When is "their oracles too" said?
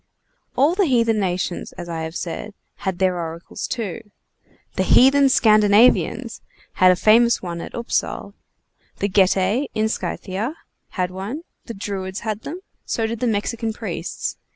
2.97-4.09